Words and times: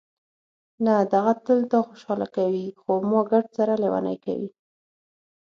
نه، 0.85 0.93
دغه 1.13 1.33
تل 1.45 1.59
تا 1.71 1.79
خوشحاله 1.87 2.27
کوي، 2.35 2.65
خو 2.81 2.91
ما 3.09 3.19
ګردسره 3.31 3.75
لېونۍ 3.81 4.17
کوي. 4.25 4.49